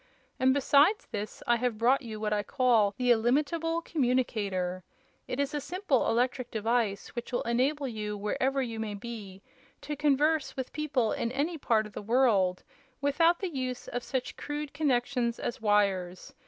And, 0.39 0.51
besides 0.51 1.05
this, 1.11 1.43
I 1.45 1.57
have 1.57 1.77
brought 1.77 2.01
you 2.01 2.19
what 2.19 2.33
I 2.33 2.41
call 2.41 2.95
the 2.97 3.11
Illimitable 3.11 3.83
Communicator. 3.83 4.83
It 5.27 5.39
is 5.39 5.53
a 5.53 5.61
simple 5.61 6.09
electric 6.09 6.49
device 6.49 7.09
which 7.09 7.31
will 7.31 7.43
enable 7.43 7.87
you, 7.87 8.17
wherever 8.17 8.63
you 8.63 8.79
may 8.79 8.95
be, 8.95 9.43
to 9.81 9.95
converse 9.95 10.57
with 10.57 10.73
people 10.73 11.11
in 11.11 11.31
any 11.31 11.59
part 11.59 11.85
of 11.85 11.93
the 11.93 12.01
world, 12.01 12.63
without 12.99 13.41
the 13.41 13.49
use 13.55 13.87
of 13.89 14.01
such 14.01 14.37
crude 14.37 14.73
connections 14.73 15.37
as 15.39 15.61
wires. 15.61 16.33